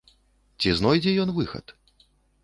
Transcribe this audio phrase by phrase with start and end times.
[0.63, 1.65] Ці знойдзе ён выхад?